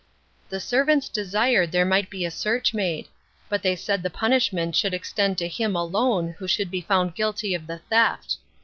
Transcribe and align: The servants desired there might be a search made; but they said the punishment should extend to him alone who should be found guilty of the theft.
The 0.49 0.59
servants 0.59 1.07
desired 1.09 1.71
there 1.71 1.85
might 1.85 2.09
be 2.09 2.25
a 2.25 2.31
search 2.31 2.73
made; 2.73 3.07
but 3.49 3.61
they 3.61 3.75
said 3.75 4.01
the 4.01 4.09
punishment 4.09 4.75
should 4.75 4.95
extend 4.95 5.37
to 5.37 5.47
him 5.47 5.75
alone 5.75 6.29
who 6.39 6.47
should 6.47 6.71
be 6.71 6.81
found 6.81 7.13
guilty 7.13 7.53
of 7.53 7.67
the 7.67 7.77
theft. 7.87 8.37